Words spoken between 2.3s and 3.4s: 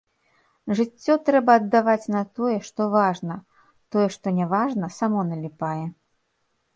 тое, што важна,